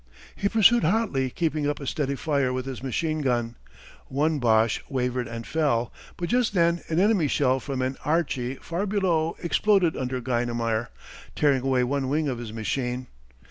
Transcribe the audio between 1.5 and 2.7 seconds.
up a steady fire with